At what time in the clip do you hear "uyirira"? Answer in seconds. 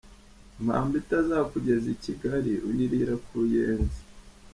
2.67-3.13